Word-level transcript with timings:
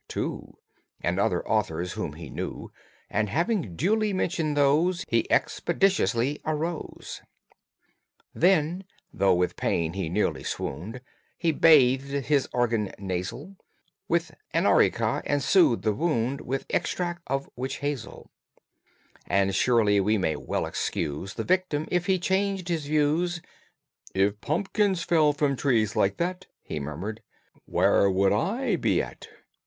too, 0.07 0.57
And 1.01 1.19
other 1.19 1.47
authors 1.47 1.91
whom 1.93 2.13
he 2.13 2.31
knew, 2.31 2.71
And 3.07 3.29
having 3.29 3.75
duly 3.75 4.13
mentioned 4.13 4.57
those, 4.57 5.05
He 5.07 5.29
expeditiously 5.29 6.41
arose. 6.43 7.21
Then, 8.33 8.85
though 9.13 9.35
with 9.35 9.55
pain 9.55 9.93
he 9.93 10.09
nearly 10.09 10.43
swooned, 10.43 11.01
He 11.37 11.51
bathed 11.51 12.25
his 12.25 12.49
organ 12.51 12.91
nasal 12.97 13.57
With 14.07 14.33
arnica, 14.55 15.21
and 15.23 15.43
soothed 15.43 15.83
the 15.83 15.93
wound 15.93 16.41
With 16.41 16.65
extract 16.71 17.21
of 17.27 17.47
witch 17.55 17.75
hazel; 17.77 18.31
And 19.27 19.53
surely 19.53 19.99
we 19.99 20.17
may 20.17 20.35
well 20.35 20.65
excuse 20.65 21.35
The 21.35 21.43
victim 21.43 21.87
if 21.91 22.07
he 22.07 22.17
changed 22.17 22.69
his 22.69 22.87
views: 22.87 23.39
"If 24.15 24.41
pumpkins 24.41 25.03
fell 25.03 25.31
from 25.31 25.55
trees 25.55 25.95
like 25.95 26.17
that," 26.17 26.47
He 26.63 26.79
murmured, 26.79 27.21
"Where 27.65 28.09
would 28.09 28.33
I 28.33 28.77
be 28.77 28.99
at?" 28.99 29.27